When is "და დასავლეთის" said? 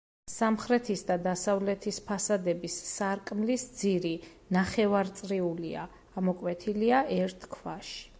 1.09-1.99